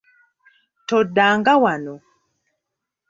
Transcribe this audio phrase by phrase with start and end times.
[0.87, 1.95] Toddanga wano.